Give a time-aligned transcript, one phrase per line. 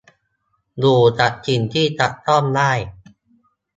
[0.79, 2.71] อยู่กับสิ่งที่จับต้องได้